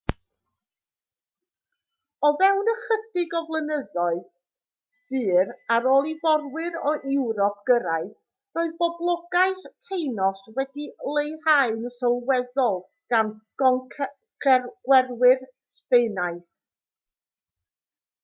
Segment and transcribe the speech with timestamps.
[2.29, 4.31] o fewn ychydig o flynyddoedd
[5.11, 8.17] byr ar ôl i fforwyr o ewrop gyrraedd
[8.59, 12.83] roedd poblogaeth tainos wedi'i leihau'n sylweddol
[13.15, 13.31] gan
[13.65, 15.47] goncwerwyr
[15.79, 16.43] sbaenaidd